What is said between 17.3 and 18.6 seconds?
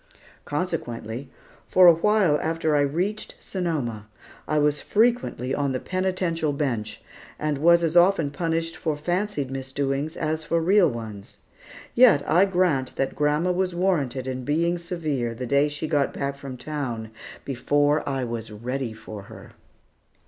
before I was